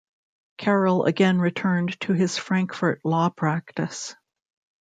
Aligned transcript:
Carroll 0.57 1.05
again 1.05 1.39
returned 1.39 1.99
to 1.99 2.13
his 2.13 2.35
Frankfort 2.35 3.01
law 3.03 3.29
practice. 3.29 4.15